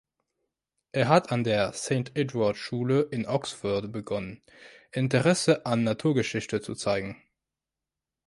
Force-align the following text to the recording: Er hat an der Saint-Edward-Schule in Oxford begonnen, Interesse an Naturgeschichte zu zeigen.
Er 0.93 1.09
hat 1.09 1.31
an 1.31 1.43
der 1.43 1.73
Saint-Edward-Schule 1.73 3.01
in 3.11 3.27
Oxford 3.27 3.91
begonnen, 3.91 4.41
Interesse 4.91 5.67
an 5.67 5.83
Naturgeschichte 5.83 6.59
zu 6.59 6.73
zeigen. 6.73 7.21